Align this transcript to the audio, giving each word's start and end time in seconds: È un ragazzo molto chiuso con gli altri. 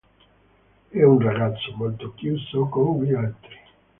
È 0.89 1.03
un 1.03 1.19
ragazzo 1.19 1.75
molto 1.75 2.11
chiuso 2.15 2.65
con 2.65 3.03
gli 3.03 3.13
altri. 3.13 3.55